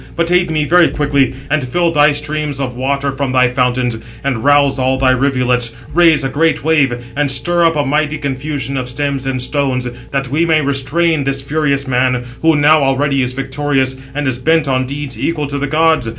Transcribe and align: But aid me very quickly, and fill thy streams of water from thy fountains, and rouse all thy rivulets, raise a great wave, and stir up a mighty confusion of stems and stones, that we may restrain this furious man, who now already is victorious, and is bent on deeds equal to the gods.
But 0.15 0.31
aid 0.31 0.49
me 0.49 0.65
very 0.65 0.89
quickly, 0.89 1.35
and 1.47 1.63
fill 1.63 1.91
thy 1.91 2.09
streams 2.09 2.59
of 2.59 2.75
water 2.75 3.11
from 3.11 3.33
thy 3.33 3.49
fountains, 3.49 3.97
and 4.23 4.43
rouse 4.43 4.79
all 4.79 4.97
thy 4.97 5.11
rivulets, 5.11 5.73
raise 5.93 6.23
a 6.23 6.29
great 6.29 6.63
wave, 6.63 7.11
and 7.15 7.29
stir 7.29 7.63
up 7.65 7.75
a 7.75 7.85
mighty 7.85 8.17
confusion 8.17 8.77
of 8.77 8.89
stems 8.89 9.27
and 9.27 9.39
stones, 9.39 9.87
that 10.09 10.29
we 10.29 10.43
may 10.43 10.61
restrain 10.61 11.23
this 11.23 11.43
furious 11.43 11.85
man, 11.87 12.23
who 12.41 12.55
now 12.55 12.81
already 12.81 13.21
is 13.21 13.33
victorious, 13.33 13.95
and 14.15 14.25
is 14.25 14.39
bent 14.39 14.67
on 14.67 14.87
deeds 14.87 15.19
equal 15.19 15.45
to 15.45 15.59
the 15.59 15.67
gods. 15.67 16.09